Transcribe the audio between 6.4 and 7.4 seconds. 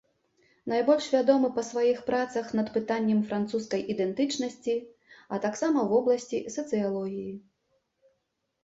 сацыялогіі.